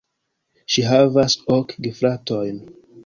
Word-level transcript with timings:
Ŝi 0.75 0.85
havas 0.93 1.35
ok 1.59 1.75
gefratojn. 1.89 2.59